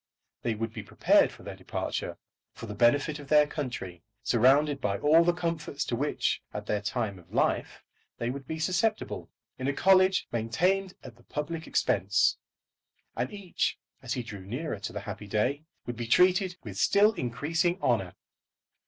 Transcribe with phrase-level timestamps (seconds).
[0.41, 2.17] They would be prepared for their departure,
[2.53, 6.81] for the benefit of their country, surrounded by all the comforts to which, at their
[6.81, 7.83] time of life,
[8.17, 9.29] they would be susceptible,
[9.59, 12.37] in a college maintained at the public expense;
[13.15, 17.13] and each, as he drew nearer to the happy day, would be treated with still
[17.13, 18.15] increasing honour.